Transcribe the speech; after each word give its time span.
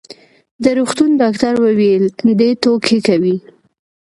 د 0.63 0.65
روغتون 0.77 1.11
ډاکټر 1.21 1.53
وویل: 1.63 2.03
دی 2.39 2.49
ټوکې 2.61 2.97
کوي. 3.07 3.35